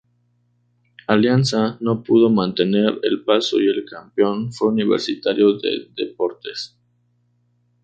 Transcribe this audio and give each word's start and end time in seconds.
Alianza 1.05 1.77
no 1.79 2.01
pudo 2.01 2.31
mantener 2.31 2.97
el 3.03 3.23
paso 3.23 3.59
y 3.61 3.67
el 3.67 3.85
campeón 3.87 4.51
fue 4.51 4.69
Universitario 4.69 5.59
de 5.59 5.89
Deportes. 5.95 6.75